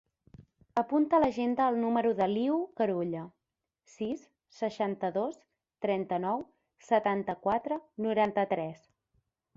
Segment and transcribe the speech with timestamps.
[0.81, 3.21] Apunta a l'agenda el número de l'Iu Carulla:
[3.97, 4.25] sis,
[4.61, 5.39] seixanta-dos,
[5.87, 6.43] trenta-nou,
[6.91, 8.87] setanta-quatre, noranta-tres.